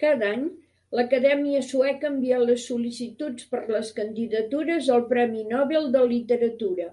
[0.00, 0.42] Cada any,
[0.98, 6.90] l'Acadèmia Sueca envia les sol·licituds per les candidatures al Premi Nobel de Literatura.